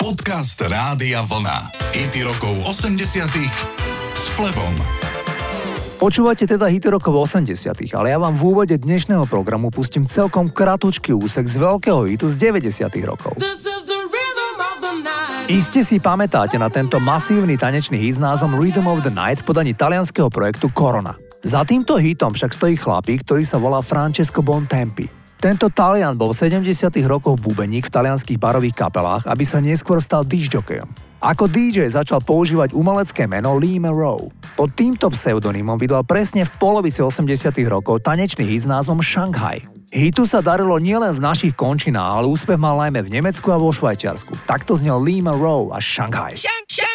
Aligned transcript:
Podcast 0.00 0.56
Rádia 0.64 1.20
Vlna. 1.28 1.76
IT 1.92 2.24
rokov 2.24 2.56
80 2.64 3.04
s 4.16 4.24
Flebom. 4.32 4.72
Počúvate 6.00 6.48
teda 6.48 6.72
hity 6.72 6.88
rokov 6.88 7.28
80 7.28 7.68
ale 7.92 8.08
ja 8.08 8.16
vám 8.16 8.32
v 8.32 8.42
úvode 8.48 8.80
dnešného 8.80 9.28
programu 9.28 9.68
pustím 9.68 10.08
celkom 10.08 10.48
kratučký 10.48 11.12
úsek 11.12 11.44
z 11.44 11.60
veľkého 11.60 12.08
hitu 12.08 12.32
z 12.32 12.40
90 12.40 12.88
rokov. 13.04 13.36
Iste 15.52 15.84
si 15.84 16.00
pamätáte 16.00 16.56
na 16.56 16.72
tento 16.72 16.96
masívny 16.96 17.60
tanečný 17.60 18.00
hit 18.00 18.16
s 18.16 18.20
názvom 18.24 18.56
Rhythm 18.56 18.88
of 18.88 19.04
the 19.04 19.12
Night 19.12 19.44
v 19.44 19.52
podaní 19.52 19.76
talianského 19.76 20.32
projektu 20.32 20.72
Corona. 20.72 21.12
Za 21.44 21.60
týmto 21.68 22.00
hitom 22.00 22.32
však 22.32 22.56
stojí 22.56 22.80
chlapík, 22.80 23.20
ktorý 23.20 23.44
sa 23.44 23.60
volá 23.60 23.84
Francesco 23.84 24.40
Bontempi. 24.40 25.19
Tento 25.40 25.72
Talian 25.72 26.20
bol 26.20 26.36
v 26.36 26.52
70 26.52 26.92
rokoch 27.08 27.40
bubeník 27.40 27.88
v 27.88 27.94
talianských 27.96 28.36
barových 28.36 28.76
kapelách, 28.76 29.24
aby 29.24 29.40
sa 29.48 29.56
neskôr 29.56 29.96
stal 30.04 30.20
disjokejom. 30.20 30.84
Ako 31.24 31.48
DJ 31.48 31.88
začal 31.88 32.20
používať 32.20 32.76
umelecké 32.76 33.24
meno 33.24 33.56
Lee 33.56 33.80
Rowe. 33.80 34.28
Pod 34.52 34.68
týmto 34.76 35.08
pseudonymom 35.08 35.80
vydal 35.80 36.04
presne 36.04 36.44
v 36.44 36.52
polovici 36.60 37.00
80 37.00 37.56
rokov 37.72 38.04
tanečný 38.04 38.44
hit 38.44 38.64
s 38.64 38.66
názvom 38.68 39.00
Shanghai. 39.00 39.64
Hitu 39.88 40.28
sa 40.28 40.44
darilo 40.44 40.76
nielen 40.76 41.16
v 41.16 41.24
našich 41.24 41.56
končinách, 41.56 42.20
ale 42.20 42.28
úspech 42.28 42.60
mal 42.60 42.76
najmä 42.76 43.00
v 43.00 43.08
Nemecku 43.08 43.48
a 43.48 43.56
vo 43.56 43.72
Švajčiarsku. 43.72 44.44
Takto 44.44 44.76
znel 44.76 45.00
Lee 45.00 45.24
Rowe 45.24 45.72
a 45.72 45.80
Shanghai. 45.80 46.36
Shanghai. 46.36 46.68
Shanghai. 46.68 46.89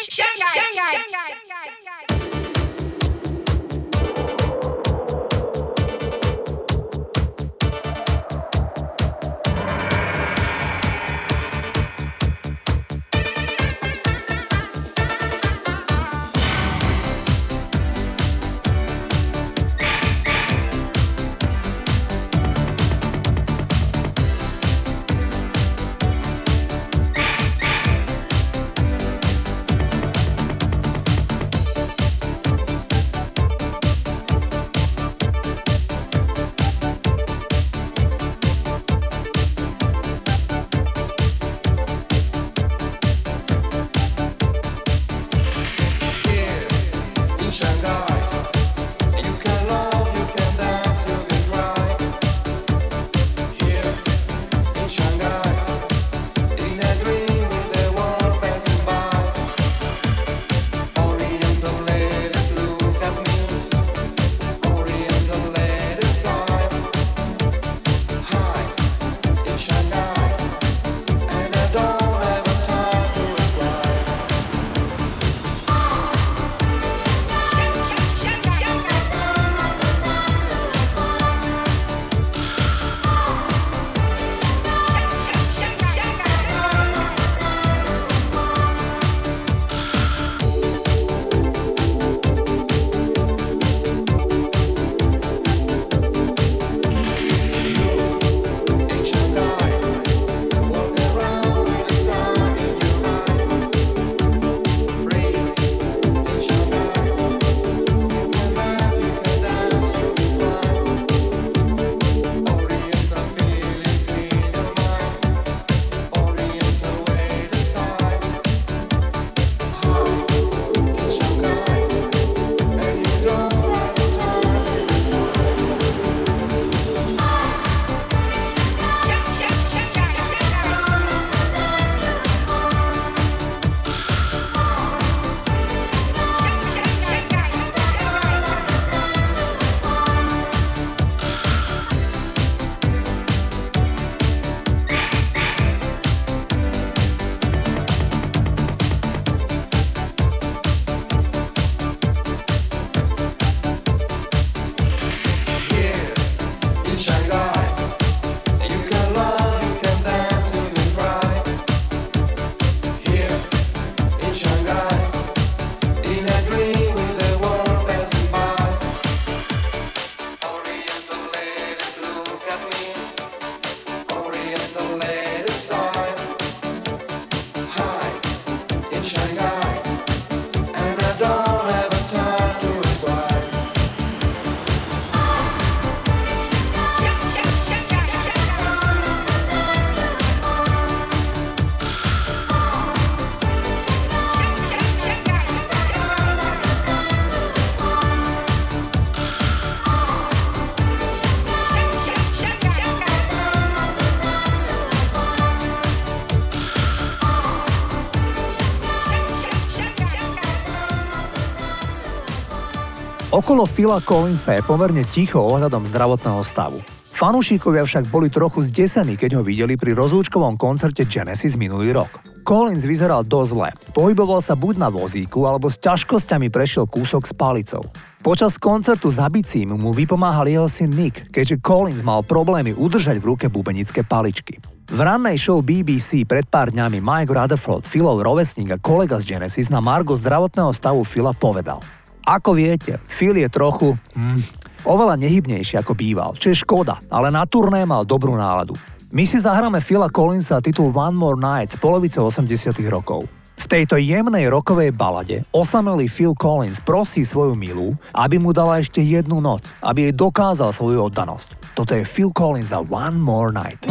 Okolo 213.46 213.62
Phila 213.62 214.02
Collinsa 214.02 214.58
je 214.58 214.66
pomerne 214.66 215.06
ticho 215.06 215.38
ohľadom 215.38 215.86
zdravotného 215.86 216.42
stavu. 216.42 216.82
Fanúšikovia 217.14 217.86
však 217.86 218.10
boli 218.10 218.26
trochu 218.26 218.58
zdesení, 218.58 219.14
keď 219.14 219.38
ho 219.38 219.46
videli 219.46 219.78
pri 219.78 219.94
rozlúčkovom 219.94 220.58
koncerte 220.58 221.06
Genesis 221.06 221.54
minulý 221.54 221.94
rok. 221.94 222.10
Collins 222.42 222.82
vyzeral 222.82 223.22
dosť 223.22 223.50
zle. 223.54 223.70
Pohyboval 223.94 224.42
sa 224.42 224.58
buď 224.58 224.82
na 224.82 224.90
vozíku, 224.90 225.46
alebo 225.46 225.70
s 225.70 225.78
ťažkosťami 225.78 226.50
prešiel 226.50 226.90
kúsok 226.90 227.22
s 227.22 227.30
palicou. 227.38 227.86
Počas 228.18 228.58
koncertu 228.58 229.14
za 229.14 229.30
bicím 229.30 229.78
mu 229.78 229.94
vypomáhal 229.94 230.50
jeho 230.50 230.66
syn 230.66 230.90
Nick, 230.98 231.30
keďže 231.30 231.62
Collins 231.62 232.02
mal 232.02 232.26
problémy 232.26 232.74
udržať 232.74 233.22
v 233.22 233.30
ruke 233.30 233.46
bubenické 233.46 234.02
paličky. 234.02 234.58
V 234.90 234.98
rannej 234.98 235.38
show 235.38 235.62
BBC 235.62 236.26
pred 236.26 236.50
pár 236.50 236.74
dňami 236.74 236.98
Mike 236.98 237.30
Rutherford, 237.30 237.86
Philov 237.86 238.26
rovesník 238.26 238.74
a 238.74 238.82
kolega 238.82 239.22
z 239.22 239.38
Genesis 239.38 239.70
na 239.70 239.78
Margo 239.78 240.18
zdravotného 240.18 240.74
stavu 240.74 241.06
Phila 241.06 241.30
povedal– 241.30 241.78
ako 242.26 242.58
viete, 242.58 242.98
Phil 243.06 243.38
je 243.38 243.46
trochu 243.46 243.94
hm, 243.94 244.42
oveľa 244.82 245.14
nehybnejší 245.14 245.78
ako 245.78 245.94
býval, 245.94 246.34
čo 246.34 246.50
je 246.50 246.58
škoda, 246.58 246.98
ale 247.06 247.30
na 247.30 247.46
turné 247.46 247.86
mal 247.86 248.02
dobrú 248.02 248.34
náladu. 248.34 248.74
My 249.14 249.22
si 249.22 249.38
zahráme 249.38 249.78
Phila 249.78 250.10
Collinsa 250.10 250.58
titul 250.58 250.90
One 250.90 251.14
More 251.14 251.38
Night 251.38 251.72
z 251.72 251.78
polovice 251.78 252.18
80 252.18 252.74
rokov. 252.90 253.30
V 253.56 253.64
tejto 253.64 253.96
jemnej 253.96 254.52
rokovej 254.52 254.92
balade 254.92 255.46
osamelý 255.54 256.12
Phil 256.12 256.36
Collins 256.36 256.76
prosí 256.82 257.24
svoju 257.24 257.56
milú, 257.56 257.96
aby 258.12 258.36
mu 258.36 258.52
dala 258.52 258.82
ešte 258.82 259.00
jednu 259.00 259.40
noc, 259.40 259.72
aby 259.80 260.10
jej 260.10 260.14
dokázal 260.14 260.76
svoju 260.76 261.08
oddanosť. 261.08 261.72
Toto 261.72 261.96
je 261.96 262.04
Phil 262.04 262.34
Collins 262.36 262.74
za 262.74 262.84
One 262.84 263.16
More 263.16 263.54
Night. 263.54 263.88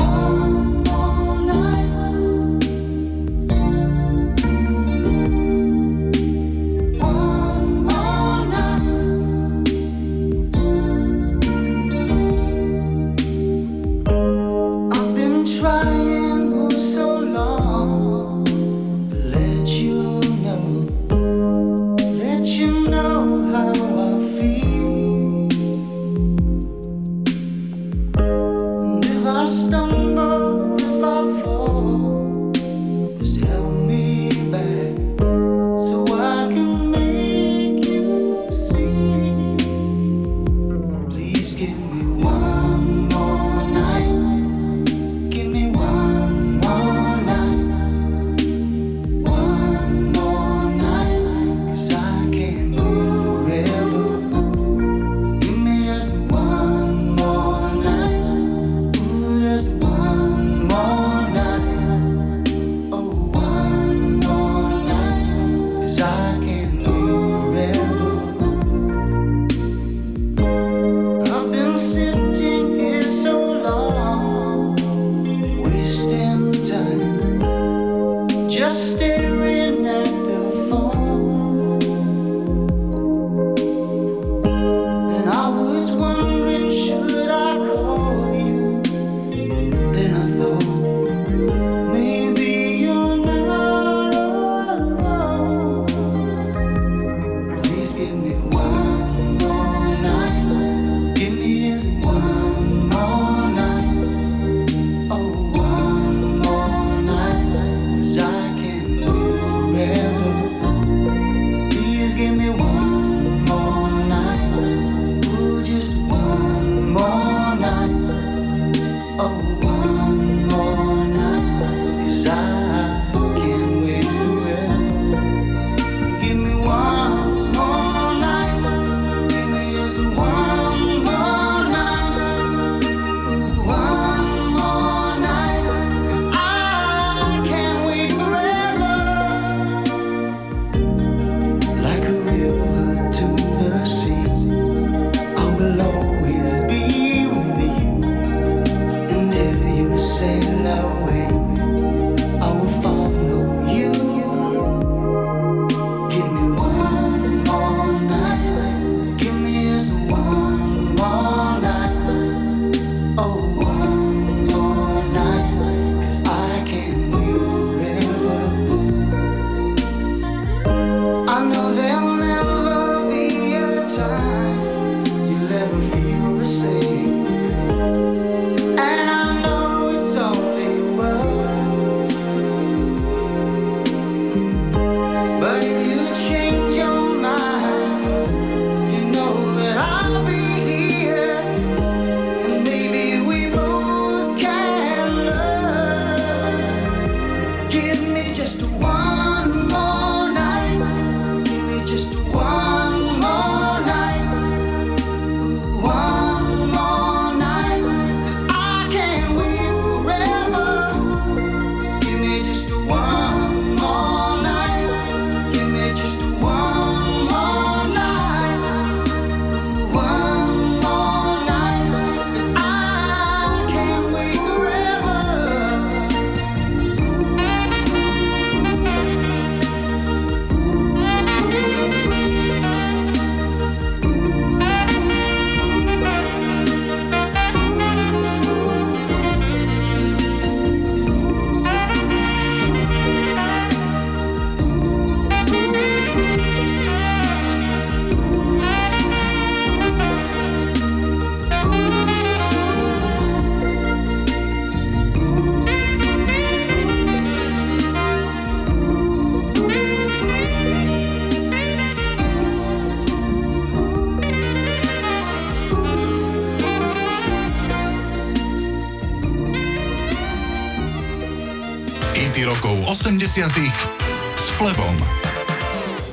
S 273.25 274.53
Flebom. 274.53 274.93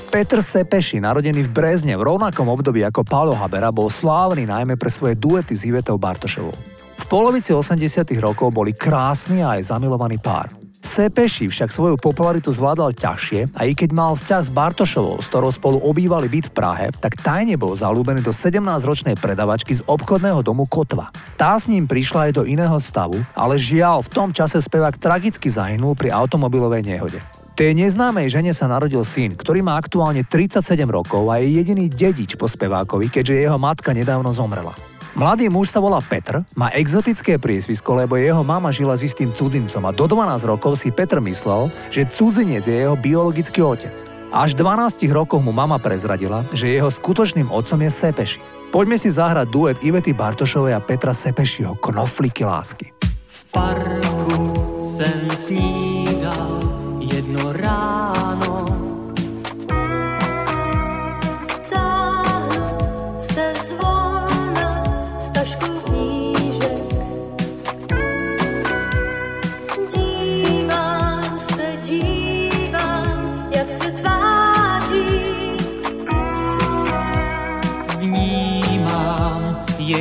Petr 0.08 0.40
Sepeši, 0.40 0.96
narodený 0.96 1.44
v 1.44 1.52
Brezne 1.52 1.92
v 1.92 2.08
rovnakom 2.08 2.48
období 2.48 2.80
ako 2.88 3.04
Paolo 3.04 3.36
Habera, 3.36 3.68
bol 3.68 3.92
slávny 3.92 4.48
najmä 4.48 4.80
pre 4.80 4.88
svoje 4.88 5.20
duety 5.20 5.52
s 5.52 5.68
Ivetou 5.68 6.00
Bartošovou. 6.00 6.56
V 6.96 7.04
polovici 7.12 7.52
80 7.52 8.08
rokov 8.16 8.48
boli 8.56 8.72
krásny 8.72 9.44
a 9.44 9.60
aj 9.60 9.76
zamilovaný 9.76 10.24
pár. 10.24 10.61
Sepeši 10.82 11.46
však 11.46 11.70
svoju 11.70 11.94
popularitu 11.94 12.50
zvládal 12.50 12.90
ťažšie 12.98 13.54
a 13.54 13.70
i 13.70 13.72
keď 13.72 13.94
mal 13.94 14.18
vzťah 14.18 14.42
s 14.42 14.50
Bartošovou, 14.50 15.22
s 15.22 15.30
ktorou 15.30 15.54
spolu 15.54 15.78
obývali 15.78 16.26
byt 16.26 16.50
v 16.50 16.54
Prahe, 16.58 16.86
tak 16.98 17.22
tajne 17.22 17.54
bol 17.54 17.70
zalúbený 17.70 18.18
do 18.18 18.34
17-ročnej 18.34 19.14
predavačky 19.14 19.78
z 19.78 19.86
obchodného 19.86 20.42
domu 20.42 20.66
Kotva. 20.66 21.14
Tá 21.38 21.54
s 21.54 21.70
ním 21.70 21.86
prišla 21.86 22.28
aj 22.28 22.32
do 22.34 22.42
iného 22.50 22.74
stavu, 22.82 23.14
ale 23.38 23.62
žiaľ, 23.62 24.02
v 24.02 24.10
tom 24.10 24.34
čase 24.34 24.58
spevák 24.58 24.98
tragicky 24.98 25.46
zahynul 25.46 25.94
pri 25.94 26.10
automobilovej 26.10 26.82
nehode. 26.82 27.22
Tej 27.54 27.78
neznámej 27.78 28.34
žene 28.34 28.50
sa 28.50 28.66
narodil 28.66 29.06
syn, 29.06 29.38
ktorý 29.38 29.62
má 29.62 29.78
aktuálne 29.78 30.26
37 30.26 30.66
rokov 30.90 31.30
a 31.30 31.38
je 31.38 31.62
jediný 31.62 31.86
dedič 31.86 32.34
po 32.34 32.50
spevákovi, 32.50 33.06
keďže 33.06 33.46
jeho 33.46 33.54
matka 33.54 33.94
nedávno 33.94 34.34
zomrela. 34.34 34.74
Mladý 35.12 35.52
muž 35.52 35.68
sa 35.68 35.76
volá 35.76 36.00
Petr, 36.00 36.40
má 36.56 36.72
exotické 36.72 37.36
priezvisko, 37.36 37.92
lebo 37.92 38.16
jeho 38.16 38.40
mama 38.40 38.72
žila 38.72 38.96
s 38.96 39.04
istým 39.04 39.28
cudzincom 39.28 39.84
a 39.84 39.92
do 39.92 40.08
12 40.08 40.48
rokov 40.48 40.80
si 40.80 40.88
Petr 40.88 41.20
myslel, 41.20 41.68
že 41.92 42.08
cudzinec 42.08 42.64
je 42.64 42.80
jeho 42.80 42.96
biologický 42.96 43.60
otec. 43.60 43.92
Až 44.32 44.56
12 44.56 45.04
rokoch 45.12 45.44
mu 45.44 45.52
mama 45.52 45.76
prezradila, 45.76 46.48
že 46.56 46.72
jeho 46.72 46.88
skutočným 46.88 47.52
otcom 47.52 47.84
je 47.84 47.90
Sepeši. 47.92 48.40
Poďme 48.72 48.96
si 48.96 49.12
zahrať 49.12 49.52
duet 49.52 49.76
Ivety 49.84 50.16
Bartošovej 50.16 50.72
a 50.72 50.80
Petra 50.80 51.12
Sepešiho 51.12 51.76
Knofliky 51.76 52.48
lásky. 52.48 52.96
V 53.28 53.40
parku 53.52 54.80
sem 54.80 55.28
snídal 55.36 56.64
jedno 57.04 57.52
ráno 57.52 58.11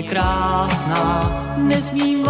je 0.02 0.08
krásná, 0.08 1.30
nesmím 1.58 2.24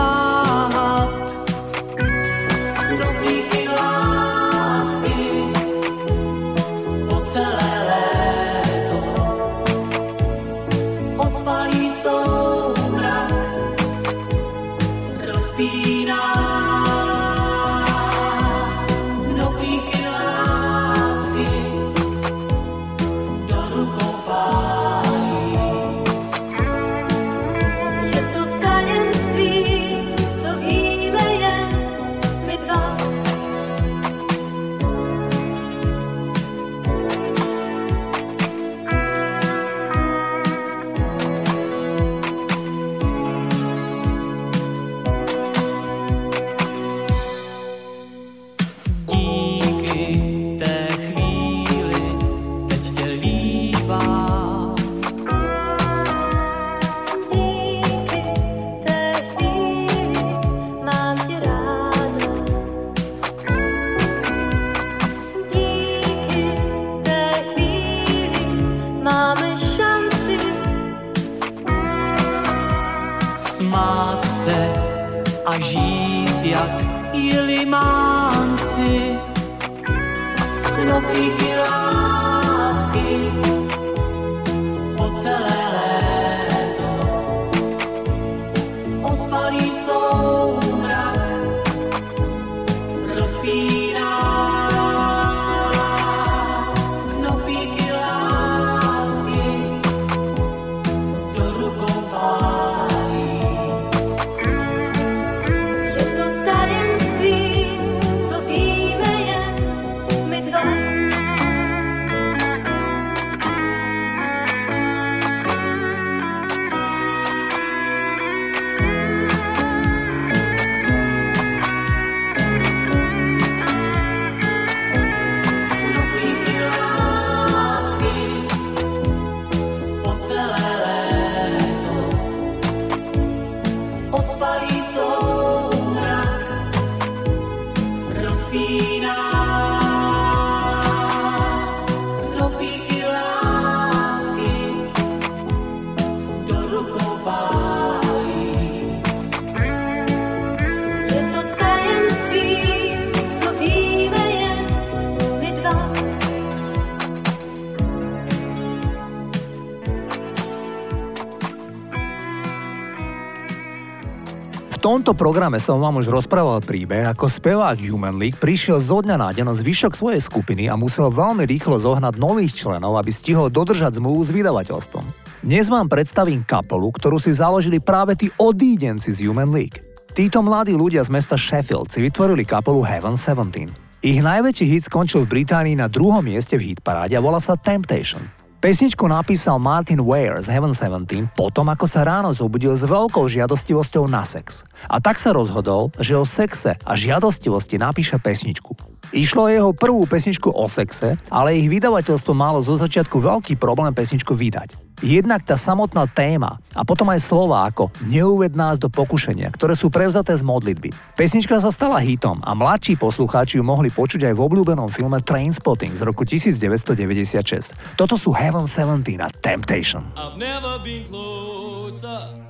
tomto 164.81 165.13
programe 165.13 165.61
som 165.61 165.77
vám 165.77 166.01
už 166.01 166.09
rozprával 166.09 166.57
príbeh, 166.65 167.13
ako 167.13 167.29
spevák 167.29 167.77
Human 167.85 168.17
League 168.17 168.41
prišiel 168.41 168.81
zo 168.81 169.05
dňa 169.05 169.13
na 169.13 169.29
deň 169.29 169.53
zvyšok 169.53 169.93
svojej 169.93 170.17
skupiny 170.17 170.65
a 170.65 170.73
musel 170.73 171.13
veľmi 171.13 171.45
rýchlo 171.45 171.77
zohnať 171.77 172.17
nových 172.17 172.65
členov, 172.65 172.97
aby 172.97 173.13
stihol 173.13 173.53
dodržať 173.53 174.01
zmluvu 174.01 174.25
s 174.25 174.33
vydavateľstvom. 174.33 175.05
Dnes 175.45 175.69
vám 175.69 175.85
predstavím 175.85 176.41
kapelu, 176.41 176.89
ktorú 176.97 177.21
si 177.21 177.29
založili 177.29 177.77
práve 177.77 178.17
tí 178.17 178.33
odídenci 178.41 179.13
z 179.13 179.29
Human 179.29 179.53
League. 179.53 179.85
Títo 180.17 180.41
mladí 180.41 180.73
ľudia 180.73 181.05
z 181.05 181.13
mesta 181.13 181.37
Sheffield 181.37 181.93
si 181.93 182.01
vytvorili 182.01 182.41
kapelu 182.41 182.81
Heaven 182.81 183.13
17. 183.13 184.01
Ich 184.01 184.17
najväčší 184.17 184.65
hit 184.65 184.89
skončil 184.89 185.29
v 185.29 185.45
Británii 185.45 185.77
na 185.77 185.93
druhom 185.93 186.25
mieste 186.25 186.57
v 186.57 186.73
hitparáde 186.73 187.13
a 187.13 187.21
volá 187.21 187.37
sa 187.37 187.53
Temptation. 187.53 188.40
Pesničku 188.61 189.09
napísal 189.09 189.57
Martin 189.57 190.05
Ware 190.05 190.37
z 190.45 190.53
Heaven 190.53 190.77
17 190.77 191.33
potom, 191.33 191.65
ako 191.73 191.89
sa 191.89 192.05
ráno 192.05 192.29
zobudil 192.29 192.77
s 192.77 192.85
veľkou 192.85 193.25
žiadostivosťou 193.25 194.05
na 194.05 194.21
sex. 194.21 194.69
A 194.85 195.01
tak 195.01 195.17
sa 195.17 195.33
rozhodol, 195.33 195.89
že 195.97 196.13
o 196.13 196.29
sexe 196.29 196.77
a 196.77 196.91
žiadostivosti 196.93 197.81
napíše 197.81 198.21
pesničku. 198.21 198.90
Išlo 199.09 199.49
o 199.49 199.51
jeho 199.51 199.71
prvú 199.73 200.05
pesničku 200.05 200.53
o 200.53 200.65
sexe, 200.69 201.17
ale 201.33 201.57
ich 201.57 201.65
vydavateľstvo 201.67 202.31
malo 202.37 202.61
zo 202.61 202.77
začiatku 202.77 203.17
veľký 203.17 203.57
problém 203.57 203.91
pesničku 203.91 204.37
vydať. 204.37 204.77
Jednak 205.01 205.41
tá 205.41 205.57
samotná 205.57 206.05
téma 206.05 206.61
a 206.77 206.85
potom 206.85 207.09
aj 207.09 207.25
slova 207.25 207.65
ako 207.65 207.89
Neuved 208.05 208.53
nás 208.53 208.77
do 208.77 208.85
pokušenia, 208.85 209.49
ktoré 209.49 209.73
sú 209.73 209.89
prevzaté 209.89 210.37
z 210.37 210.45
modlitby. 210.45 210.93
Pesnička 211.17 211.57
sa 211.57 211.73
stala 211.73 211.97
hitom 211.97 212.37
a 212.45 212.53
mladší 212.53 213.01
poslucháči 213.01 213.57
ju 213.57 213.65
mohli 213.65 213.89
počuť 213.89 214.29
aj 214.29 214.33
v 214.37 214.43
obľúbenom 214.45 214.93
filme 214.93 215.17
Trainspotting 215.25 215.97
z 215.97 216.05
roku 216.05 216.21
1996. 216.21 217.97
Toto 217.97 218.13
sú 218.13 218.29
Heaven 218.29 218.69
17 218.69 219.25
a 219.25 219.33
Temptation. 219.41 220.05
I've 220.13 220.37
never 220.37 220.77
been 220.85 221.01
closer. 221.09 222.41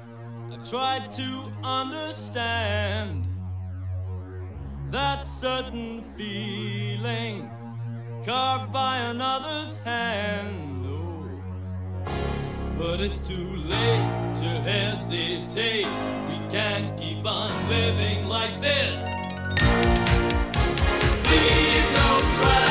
try 0.72 1.06
to 1.12 1.52
understand 1.64 3.31
that 4.92 5.26
certain 5.28 6.04
feeling 6.18 7.50
carved 8.26 8.74
by 8.74 8.98
another's 8.98 9.78
hand. 9.84 10.86
Oh, 10.86 11.30
but 12.78 13.00
it's 13.00 13.20
too 13.20 13.56
late 13.68 14.36
to 14.36 14.44
hesitate. 14.44 15.88
We 16.30 16.50
can't 16.50 16.98
keep 17.00 17.26
on 17.26 17.70
living 17.70 18.28
like 18.28 18.60
this. 18.60 18.98
Leave 21.26 21.94
no 21.94 22.20
trace. 22.36 22.71